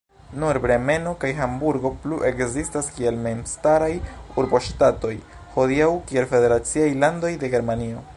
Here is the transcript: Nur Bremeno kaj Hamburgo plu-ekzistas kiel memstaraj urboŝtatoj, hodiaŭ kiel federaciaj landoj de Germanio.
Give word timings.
Nur 0.43 0.57
Bremeno 0.61 1.11
kaj 1.23 1.29
Hamburgo 1.39 1.91
plu-ekzistas 2.05 2.89
kiel 2.95 3.19
memstaraj 3.25 3.91
urboŝtatoj, 4.43 5.13
hodiaŭ 5.59 5.91
kiel 6.13 6.27
federaciaj 6.33 6.89
landoj 7.05 7.31
de 7.45 7.51
Germanio. 7.57 8.03